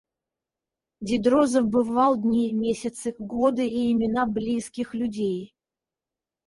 Дидро 1.05 1.43
забывал 1.45 2.17
дни, 2.19 2.51
месяцы, 2.53 3.13
годы 3.19 3.67
и 3.67 3.91
имена 3.91 4.25
близких 4.25 4.95
людей. 4.95 5.53